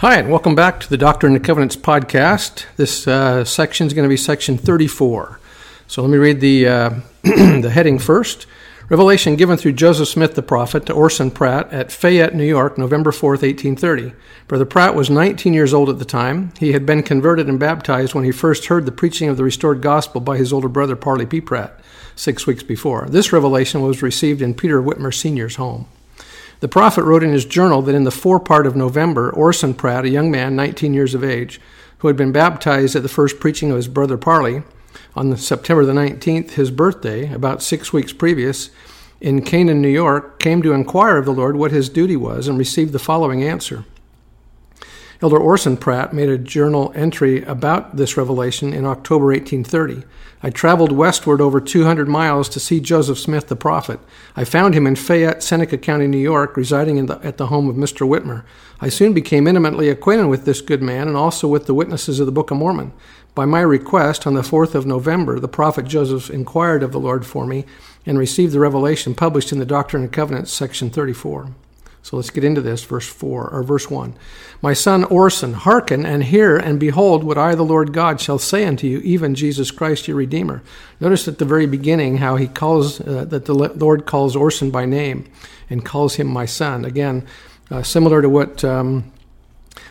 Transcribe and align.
Hi, 0.00 0.14
and 0.14 0.30
welcome 0.30 0.54
back 0.54 0.78
to 0.78 0.88
the 0.88 0.96
Doctrine 0.96 1.34
and 1.34 1.42
the 1.42 1.44
Covenants 1.44 1.74
podcast. 1.74 2.66
This 2.76 3.08
uh, 3.08 3.44
section 3.44 3.88
is 3.88 3.94
going 3.94 4.04
to 4.04 4.08
be 4.08 4.16
section 4.16 4.56
34. 4.56 5.40
So 5.88 6.02
let 6.02 6.08
me 6.12 6.18
read 6.18 6.40
the, 6.40 6.68
uh, 6.68 6.90
the 7.24 7.68
heading 7.74 7.98
first. 7.98 8.46
Revelation 8.88 9.34
given 9.34 9.58
through 9.58 9.72
Joseph 9.72 10.06
Smith 10.06 10.36
the 10.36 10.42
prophet 10.42 10.86
to 10.86 10.92
Orson 10.92 11.32
Pratt 11.32 11.72
at 11.72 11.90
Fayette, 11.90 12.32
New 12.32 12.44
York, 12.44 12.78
November 12.78 13.10
4th, 13.10 13.42
1830. 13.42 14.12
Brother 14.46 14.64
Pratt 14.64 14.94
was 14.94 15.10
19 15.10 15.52
years 15.52 15.74
old 15.74 15.88
at 15.88 15.98
the 15.98 16.04
time. 16.04 16.52
He 16.60 16.70
had 16.70 16.86
been 16.86 17.02
converted 17.02 17.48
and 17.48 17.58
baptized 17.58 18.14
when 18.14 18.22
he 18.22 18.30
first 18.30 18.66
heard 18.66 18.86
the 18.86 18.92
preaching 18.92 19.28
of 19.28 19.36
the 19.36 19.42
restored 19.42 19.82
gospel 19.82 20.20
by 20.20 20.36
his 20.36 20.52
older 20.52 20.68
brother 20.68 20.94
Parley 20.94 21.26
P. 21.26 21.40
Pratt 21.40 21.76
six 22.14 22.46
weeks 22.46 22.62
before. 22.62 23.08
This 23.10 23.32
revelation 23.32 23.82
was 23.82 24.00
received 24.00 24.42
in 24.42 24.54
Peter 24.54 24.80
Whitmer 24.80 25.12
Sr.'s 25.12 25.56
home. 25.56 25.88
The 26.60 26.68
prophet 26.68 27.04
wrote 27.04 27.22
in 27.22 27.32
his 27.32 27.44
journal 27.44 27.82
that 27.82 27.94
in 27.94 28.02
the 28.02 28.10
forepart 28.10 28.66
of 28.66 28.74
November, 28.74 29.30
Orson 29.30 29.74
Pratt, 29.74 30.04
a 30.04 30.08
young 30.08 30.30
man, 30.30 30.56
19 30.56 30.92
years 30.92 31.14
of 31.14 31.22
age, 31.22 31.60
who 31.98 32.08
had 32.08 32.16
been 32.16 32.32
baptized 32.32 32.96
at 32.96 33.02
the 33.02 33.08
first 33.08 33.38
preaching 33.38 33.70
of 33.70 33.76
his 33.76 33.86
brother 33.86 34.16
Parley, 34.16 34.62
on 35.14 35.36
September 35.36 35.84
the 35.84 35.92
19th, 35.92 36.50
his 36.52 36.72
birthday, 36.72 37.32
about 37.32 37.62
six 37.62 37.92
weeks 37.92 38.12
previous, 38.12 38.70
in 39.20 39.42
Canaan, 39.42 39.80
New 39.80 39.88
York, 39.88 40.38
came 40.40 40.62
to 40.62 40.72
inquire 40.72 41.16
of 41.16 41.24
the 41.24 41.32
Lord 41.32 41.56
what 41.56 41.70
his 41.70 41.88
duty 41.88 42.16
was 42.16 42.48
and 42.48 42.58
received 42.58 42.92
the 42.92 42.98
following 42.98 43.42
answer. 43.42 43.84
Elder 45.20 45.38
Orson 45.38 45.76
Pratt 45.76 46.12
made 46.12 46.28
a 46.28 46.38
journal 46.38 46.92
entry 46.94 47.42
about 47.42 47.96
this 47.96 48.16
revelation 48.16 48.72
in 48.72 48.86
October 48.86 49.26
1830. 49.26 50.06
I 50.44 50.50
traveled 50.50 50.92
westward 50.92 51.40
over 51.40 51.60
200 51.60 52.06
miles 52.06 52.48
to 52.50 52.60
see 52.60 52.78
Joseph 52.78 53.18
Smith 53.18 53.48
the 53.48 53.56
prophet. 53.56 53.98
I 54.36 54.44
found 54.44 54.74
him 54.74 54.86
in 54.86 54.94
Fayette, 54.94 55.42
Seneca 55.42 55.76
County, 55.76 56.06
New 56.06 56.18
York, 56.18 56.56
residing 56.56 57.04
the, 57.06 57.18
at 57.24 57.36
the 57.36 57.48
home 57.48 57.68
of 57.68 57.74
Mr. 57.74 58.06
Whitmer. 58.06 58.44
I 58.80 58.90
soon 58.90 59.12
became 59.12 59.48
intimately 59.48 59.88
acquainted 59.88 60.28
with 60.28 60.44
this 60.44 60.60
good 60.60 60.82
man 60.82 61.08
and 61.08 61.16
also 61.16 61.48
with 61.48 61.66
the 61.66 61.74
witnesses 61.74 62.20
of 62.20 62.26
the 62.26 62.32
Book 62.32 62.52
of 62.52 62.58
Mormon. 62.58 62.92
By 63.34 63.44
my 63.44 63.60
request, 63.60 64.24
on 64.24 64.34
the 64.34 64.42
4th 64.42 64.76
of 64.76 64.86
November, 64.86 65.40
the 65.40 65.48
prophet 65.48 65.86
Joseph 65.86 66.30
inquired 66.30 66.84
of 66.84 66.92
the 66.92 67.00
Lord 67.00 67.26
for 67.26 67.44
me 67.44 67.64
and 68.06 68.20
received 68.20 68.52
the 68.52 68.60
revelation 68.60 69.16
published 69.16 69.50
in 69.50 69.58
the 69.58 69.66
Doctrine 69.66 70.04
and 70.04 70.12
Covenants, 70.12 70.52
section 70.52 70.90
34. 70.90 71.48
So 72.02 72.16
let's 72.16 72.30
get 72.30 72.44
into 72.44 72.60
this, 72.60 72.84
verse 72.84 73.06
4 73.06 73.50
or 73.50 73.62
verse 73.62 73.90
1. 73.90 74.14
My 74.62 74.72
son 74.72 75.04
Orson, 75.04 75.52
hearken 75.52 76.06
and 76.06 76.24
hear, 76.24 76.56
and 76.56 76.80
behold, 76.80 77.22
what 77.22 77.38
I, 77.38 77.54
the 77.54 77.64
Lord 77.64 77.92
God, 77.92 78.20
shall 78.20 78.38
say 78.38 78.64
unto 78.64 78.86
you, 78.86 78.98
even 79.00 79.34
Jesus 79.34 79.70
Christ 79.70 80.08
your 80.08 80.16
Redeemer. 80.16 80.62
Notice 81.00 81.28
at 81.28 81.38
the 81.38 81.44
very 81.44 81.66
beginning 81.66 82.18
how 82.18 82.36
he 82.36 82.46
calls, 82.46 83.00
uh, 83.00 83.24
that 83.26 83.44
the 83.44 83.54
Lord 83.54 84.06
calls 84.06 84.34
Orson 84.36 84.70
by 84.70 84.84
name 84.84 85.30
and 85.68 85.84
calls 85.84 86.14
him 86.14 86.26
my 86.26 86.46
son. 86.46 86.84
Again, 86.84 87.26
uh, 87.70 87.82
similar 87.82 88.22
to 88.22 88.28
what 88.28 88.64
um, 88.64 89.12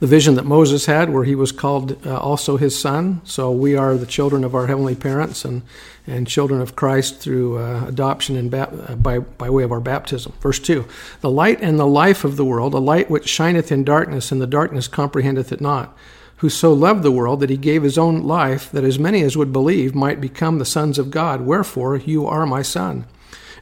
the 0.00 0.06
vision 0.06 0.36
that 0.36 0.44
Moses 0.44 0.86
had, 0.86 1.10
where 1.10 1.24
he 1.24 1.34
was 1.34 1.50
called 1.50 2.06
uh, 2.06 2.16
also 2.18 2.56
his 2.56 2.78
son. 2.78 3.20
So 3.24 3.50
we 3.50 3.74
are 3.74 3.96
the 3.96 4.06
children 4.06 4.44
of 4.44 4.54
our 4.54 4.66
heavenly 4.66 4.94
parents 4.94 5.44
and, 5.44 5.62
and 6.06 6.26
children 6.26 6.60
of 6.60 6.76
Christ 6.76 7.18
through 7.18 7.58
uh, 7.58 7.86
adoption 7.88 8.36
and 8.36 8.50
ba- 8.50 8.70
uh, 8.88 8.94
by, 8.94 9.18
by 9.18 9.50
way 9.50 9.64
of 9.64 9.72
our 9.72 9.80
baptism. 9.80 10.32
Verse 10.40 10.60
2 10.60 10.86
The 11.20 11.30
light 11.30 11.60
and 11.60 11.78
the 11.78 11.86
life 11.86 12.22
of 12.24 12.36
the 12.36 12.44
world, 12.44 12.74
a 12.74 12.78
light 12.78 13.10
which 13.10 13.28
shineth 13.28 13.72
in 13.72 13.82
darkness, 13.82 14.30
and 14.30 14.40
the 14.40 14.46
darkness 14.46 14.86
comprehendeth 14.86 15.50
it 15.50 15.60
not. 15.60 15.96
Who 16.36 16.48
so 16.48 16.72
loved 16.72 17.02
the 17.02 17.10
world 17.10 17.40
that 17.40 17.50
he 17.50 17.56
gave 17.56 17.82
his 17.82 17.98
own 17.98 18.22
life, 18.22 18.70
that 18.70 18.84
as 18.84 18.98
many 18.98 19.22
as 19.22 19.36
would 19.36 19.52
believe 19.52 19.96
might 19.96 20.20
become 20.20 20.60
the 20.60 20.64
sons 20.64 20.96
of 20.96 21.10
God. 21.10 21.40
Wherefore, 21.40 21.96
you 21.96 22.28
are 22.28 22.46
my 22.46 22.62
son. 22.62 23.06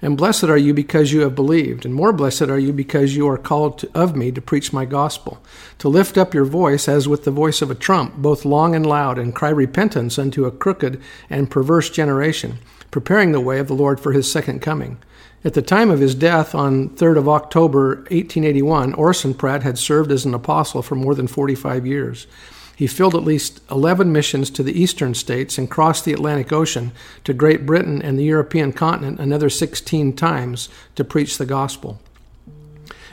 And 0.03 0.17
blessed 0.17 0.45
are 0.45 0.57
you 0.57 0.75
because 0.75 1.12
you 1.12 1.21
have 1.21 1.34
believed, 1.34 1.84
and 1.84 1.95
more 1.95 2.12
blessed 2.12 2.43
are 2.43 2.59
you 2.59 2.73
because 2.73 3.17
you 3.17 3.27
are 3.29 3.39
called 3.39 3.79
to, 3.79 3.91
of 3.95 4.15
me 4.15 4.31
to 4.33 4.41
preach 4.41 4.73
my 4.73 4.84
gospel, 4.84 5.43
to 5.79 5.89
lift 5.89 6.19
up 6.19 6.34
your 6.34 6.45
voice 6.45 6.89
as 6.89 7.09
with 7.09 7.25
the 7.25 7.31
voice 7.31 7.62
of 7.62 7.71
a 7.71 7.75
trump, 7.75 8.17
both 8.17 8.45
long 8.45 8.75
and 8.75 8.85
loud, 8.85 9.19
and 9.19 9.35
cry 9.35 9.49
repentance 9.49 10.19
unto 10.19 10.45
a 10.45 10.51
crooked 10.51 11.01
and 11.31 11.51
perverse 11.51 11.89
generation, 11.89 12.59
preparing 12.91 13.33
the 13.33 13.41
way 13.41 13.59
of 13.59 13.69
the 13.69 13.75
Lord 13.75 13.99
for 13.99 14.12
his 14.12 14.31
second 14.31 14.61
coming. 14.61 14.99
At 15.45 15.55
the 15.55 15.62
time 15.62 15.91
of 15.91 16.01
his 16.01 16.15
death 16.15 16.55
on 16.55 16.91
3rd 16.91 17.19
of 17.19 17.29
October 17.29 17.97
1881, 18.11 18.95
Orson 18.95 19.33
Pratt 19.33 19.62
had 19.62 19.79
served 19.79 20.11
as 20.11 20.25
an 20.25 20.35
apostle 20.35 20.83
for 20.83 20.97
more 20.97 21.15
than 21.15 21.29
45 21.29 21.87
years. 21.87 22.27
He 22.76 22.87
filled 22.87 23.14
at 23.14 23.25
least 23.25 23.62
11 23.70 24.12
missions 24.12 24.50
to 24.50 24.62
the 24.62 24.78
eastern 24.78 25.14
states 25.14 25.56
and 25.56 25.70
crossed 25.70 26.04
the 26.04 26.12
Atlantic 26.12 26.53
Ocean 26.53 26.92
to 27.25 27.32
Great 27.32 27.64
Britain 27.64 28.03
and 28.03 28.19
the 28.19 28.25
European 28.25 28.75
continent 28.75 29.19
another 29.19 29.48
16 29.48 30.12
times 30.12 30.69
to 30.94 31.03
preach 31.03 31.38
the 31.38 31.47
gospel. 31.47 31.98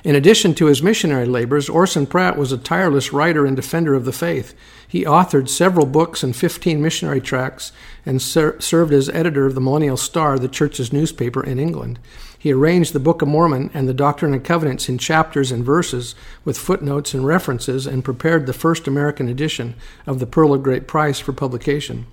In 0.03 0.15
addition 0.15 0.53
to 0.55 0.65
his 0.65 0.83
missionary 0.83 1.25
labors, 1.25 1.69
Orson 1.69 2.05
Pratt 2.05 2.37
was 2.37 2.51
a 2.51 2.57
tireless 2.57 3.13
writer 3.13 3.45
and 3.45 3.55
defender 3.55 3.93
of 3.93 4.03
the 4.03 4.11
faith. 4.11 4.53
He 4.85 5.05
authored 5.05 5.47
several 5.47 5.85
books 5.85 6.23
and 6.23 6.35
15 6.35 6.81
missionary 6.81 7.21
tracts 7.21 7.71
and 8.05 8.21
ser- 8.21 8.59
served 8.59 8.91
as 8.91 9.07
editor 9.09 9.45
of 9.45 9.55
the 9.55 9.61
Millennial 9.61 9.95
Star, 9.95 10.37
the 10.37 10.49
church's 10.49 10.91
newspaper 10.91 11.41
in 11.41 11.57
England. 11.57 11.99
He 12.43 12.51
arranged 12.51 12.91
the 12.91 12.99
Book 12.99 13.21
of 13.21 13.29
Mormon 13.29 13.71
and 13.73 13.87
the 13.87 13.93
Doctrine 13.93 14.33
and 14.33 14.43
Covenants 14.43 14.89
in 14.89 14.97
chapters 14.97 15.49
and 15.49 15.63
verses 15.63 16.13
with 16.43 16.57
footnotes 16.57 17.13
and 17.13 17.25
references 17.25 17.87
and 17.87 18.03
prepared 18.03 18.47
the 18.47 18.51
first 18.51 18.85
American 18.85 19.29
edition 19.29 19.75
of 20.05 20.19
the 20.19 20.25
Pearl 20.25 20.53
of 20.53 20.61
Great 20.61 20.85
Price 20.85 21.19
for 21.19 21.31
publication. 21.31 22.05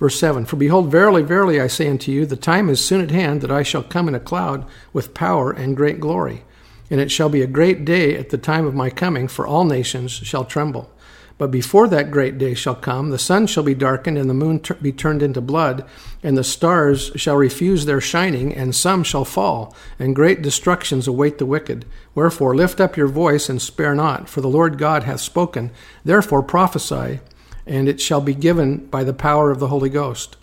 Verse 0.00 0.18
7 0.18 0.46
For 0.46 0.56
behold, 0.56 0.90
verily, 0.90 1.22
verily, 1.22 1.60
I 1.60 1.68
say 1.68 1.88
unto 1.88 2.10
you, 2.10 2.26
the 2.26 2.34
time 2.34 2.68
is 2.68 2.84
soon 2.84 3.02
at 3.02 3.12
hand 3.12 3.40
that 3.40 3.52
I 3.52 3.62
shall 3.62 3.84
come 3.84 4.08
in 4.08 4.16
a 4.16 4.18
cloud 4.18 4.66
with 4.92 5.14
power 5.14 5.52
and 5.52 5.76
great 5.76 6.00
glory. 6.00 6.42
And 6.90 7.00
it 7.00 7.12
shall 7.12 7.28
be 7.28 7.42
a 7.42 7.46
great 7.46 7.84
day 7.84 8.16
at 8.16 8.30
the 8.30 8.38
time 8.38 8.66
of 8.66 8.74
my 8.74 8.90
coming, 8.90 9.28
for 9.28 9.46
all 9.46 9.64
nations 9.64 10.10
shall 10.10 10.44
tremble. 10.44 10.90
But 11.42 11.50
before 11.50 11.88
that 11.88 12.12
great 12.12 12.38
day 12.38 12.54
shall 12.54 12.76
come, 12.76 13.10
the 13.10 13.18
sun 13.18 13.48
shall 13.48 13.64
be 13.64 13.74
darkened, 13.74 14.16
and 14.16 14.30
the 14.30 14.32
moon 14.32 14.60
t- 14.60 14.74
be 14.80 14.92
turned 14.92 15.24
into 15.24 15.40
blood, 15.40 15.84
and 16.22 16.38
the 16.38 16.44
stars 16.44 17.10
shall 17.16 17.34
refuse 17.34 17.84
their 17.84 18.00
shining, 18.00 18.54
and 18.54 18.76
some 18.76 19.02
shall 19.02 19.24
fall, 19.24 19.74
and 19.98 20.14
great 20.14 20.40
destructions 20.40 21.08
await 21.08 21.38
the 21.38 21.44
wicked. 21.44 21.84
Wherefore 22.14 22.54
lift 22.54 22.80
up 22.80 22.96
your 22.96 23.08
voice 23.08 23.48
and 23.48 23.60
spare 23.60 23.96
not, 23.96 24.28
for 24.28 24.40
the 24.40 24.46
Lord 24.46 24.78
God 24.78 25.02
hath 25.02 25.20
spoken. 25.20 25.72
Therefore 26.04 26.44
prophesy, 26.44 27.18
and 27.66 27.88
it 27.88 28.00
shall 28.00 28.20
be 28.20 28.34
given 28.34 28.76
by 28.86 29.02
the 29.02 29.12
power 29.12 29.50
of 29.50 29.58
the 29.58 29.66
Holy 29.66 29.90
Ghost. 29.90 30.36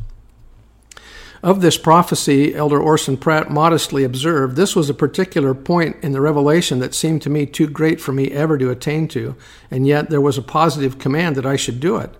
Of 1.41 1.61
this 1.61 1.77
prophecy, 1.77 2.53
Elder 2.53 2.79
Orson 2.81 3.16
Pratt 3.16 3.50
modestly 3.50 4.03
observed, 4.03 4.57
this 4.57 4.75
was 4.75 4.89
a 4.89 4.94
particular 4.94 5.53
point 5.53 5.95
in 6.01 6.11
the 6.11 6.19
revelation 6.19 6.79
that 6.79 6.94
seemed 6.94 7.22
to 7.22 7.29
me 7.29 7.45
too 7.45 7.67
great 7.67 8.01
for 8.01 8.11
me 8.11 8.31
ever 8.31 8.57
to 8.57 8.69
attain 8.69 9.07
to, 9.09 9.35
and 9.72 9.88
yet 9.88 10.09
there 10.09 10.19
was 10.19 10.38
a 10.38 10.41
positive 10.41 11.00
command 11.00 11.38
that 11.38 11.45
I 11.45 11.55
should 11.55 11.79
do 11.79 11.95
it. 11.95 12.13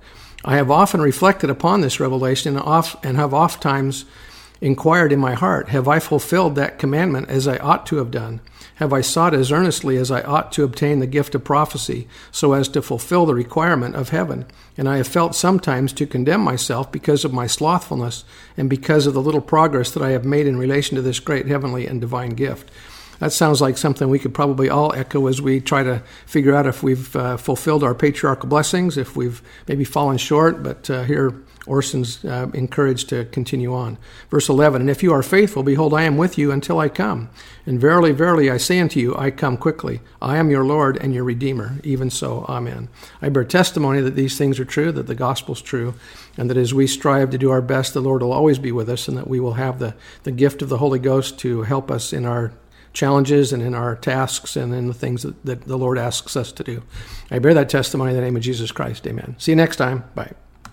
I 0.46 0.56
have 0.56 0.72
often 0.72 1.02
reflected 1.02 1.50
upon 1.50 1.82
this 1.82 2.00
revelation 2.00 2.58
and, 2.58 3.18
have 3.18 3.34
oft 3.34 3.62
times 3.62 4.06
inquired 4.62 5.12
in 5.12 5.20
my 5.20 5.34
heart, 5.34 5.70
Have 5.70 5.88
I 5.88 6.00
fulfilled 6.00 6.56
that 6.56 6.80
commandment 6.80 7.30
as 7.30 7.48
I 7.48 7.58
ought 7.58 7.86
to 7.88 7.98
have 7.98 8.12
done? 8.12 8.42
have 8.80 8.94
I 8.94 9.02
sought 9.02 9.34
as 9.34 9.52
earnestly 9.52 9.98
as 9.98 10.10
I 10.10 10.22
ought 10.22 10.54
to 10.54 10.64
obtain 10.64 11.00
the 11.00 11.06
gift 11.06 11.36
of 11.36 11.44
prophecy, 11.44 12.08
so 12.32 12.54
as 12.54 12.70
to 12.70 12.82
fulfill 12.82 13.26
the 13.26 13.36
requirement 13.36 13.94
of 13.94 14.10
heaven. 14.10 14.46
And 14.78 14.88
I 14.88 14.98
have 14.98 15.08
felt 15.08 15.36
sometimes 15.36 15.92
to 15.94 16.08
condemn 16.08 16.40
myself 16.40 16.90
because 16.90 17.26
of 17.26 17.34
my 17.34 17.46
slothfulness 17.46 18.24
and 18.56 18.70
because 18.70 19.06
of 19.06 19.14
the 19.14 19.22
little 19.22 19.42
progress 19.42 19.92
that 19.92 20.02
I 20.02 20.12
have 20.12 20.24
made 20.24 20.48
in 20.48 20.58
relation 20.58 20.96
to 20.96 21.02
this 21.02 21.20
great 21.20 21.48
heavenly 21.48 21.88
and 21.88 22.00
divine 22.00 22.30
gift. 22.30 22.72
That 23.20 23.34
sounds 23.34 23.62
like 23.62 23.78
something 23.78 24.10
we 24.10 24.20
could 24.20 24.34
probably 24.34 24.70
all 24.70 24.94
echo 24.94 25.28
as 25.28 25.42
we 25.42 25.60
try 25.60 25.84
to 25.84 26.02
figure 26.26 26.56
out 26.56 26.66
if 26.66 26.82
we've 26.82 27.16
uh, 27.16 27.38
fulfilled 27.38 27.84
our 27.84 27.94
patriarchal 27.94 28.50
blessings, 28.50 28.98
if 28.98 29.16
we've 29.16 29.42
maybe 29.68 29.84
fallen 29.84 30.18
short, 30.18 30.64
but 30.64 30.90
uh, 30.90 31.04
here 31.04 31.34
Orson's 31.70 32.26
uh, 32.26 32.50
encouraged 32.54 33.10
to 33.10 33.26
continue 33.26 33.74
on. 33.74 33.98
Verse 34.30 34.50
11 34.50 34.82
And 34.82 34.90
if 34.90 35.04
you 35.04 35.14
are 35.14 35.22
faithful, 35.22 35.64
behold, 35.64 35.94
I 35.94 36.04
am 36.04 36.18
with 36.18 36.38
you 36.38 36.52
until 36.52 36.80
I 36.80 36.90
come. 36.90 37.30
And 37.66 37.80
verily, 37.80 38.12
verily, 38.12 38.50
I 38.50 38.58
say 38.58 38.80
unto 38.80 39.00
you, 39.00 39.16
I 39.16 39.30
come 39.30 39.56
quickly. 39.56 40.02
I 40.22 40.38
am 40.38 40.50
your 40.50 40.66
Lord 40.66 40.98
and 40.98 41.14
your 41.14 41.24
Redeemer. 41.24 41.80
Even 41.84 42.10
so, 42.10 42.46
Amen. 42.50 42.90
I 43.22 43.30
bear 43.30 43.44
testimony 43.44 44.02
that 44.02 44.16
these 44.16 44.38
things 44.38 44.60
are 44.60 44.66
true, 44.66 44.92
that 44.94 45.08
the 45.08 45.16
gospel's 45.16 45.62
true, 45.62 45.94
and 46.38 46.50
that 46.50 46.58
as 46.58 46.74
we 46.74 46.88
strive 46.88 47.30
to 47.32 47.38
do 47.38 47.52
our 47.52 47.62
best, 47.62 47.94
the 47.94 48.02
Lord 48.02 48.24
will 48.24 48.34
always 48.34 48.58
be 48.58 48.72
with 48.72 48.90
us, 48.90 49.08
and 49.08 49.18
that 49.18 49.28
we 49.28 49.40
will 49.40 49.54
have 49.54 49.78
the, 49.78 49.94
the 50.24 50.32
gift 50.32 50.62
of 50.62 50.70
the 50.70 50.78
Holy 50.78 51.00
Ghost 51.00 51.38
to 51.40 51.62
help 51.64 51.92
us 51.92 52.12
in 52.14 52.26
our 52.26 52.54
challenges 53.00 53.54
and 53.54 53.64
in 53.64 53.74
our 53.74 53.96
tasks 53.96 54.58
and 54.58 54.74
in 54.74 54.88
the 54.88 54.94
things 54.94 55.24
that, 55.24 55.46
that 55.46 55.62
the 55.62 55.78
Lord 55.78 55.98
asks 55.98 56.36
us 56.36 56.52
to 56.52 56.64
do. 56.66 56.84
I 57.32 57.40
bear 57.40 57.54
that 57.54 57.70
testimony 57.70 58.12
in 58.12 58.18
the 58.18 58.22
name 58.22 58.36
of 58.36 58.42
Jesus 58.42 58.74
Christ. 58.74 59.08
Amen. 59.08 59.36
See 59.38 59.54
you 59.54 59.56
next 59.56 59.78
time. 59.78 60.04
Bye. 60.16 60.34